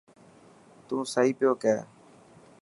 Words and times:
تون 0.87 1.01
صحيح 1.13 1.33
پيو 1.39 1.51
ڪيهه. 1.61 1.81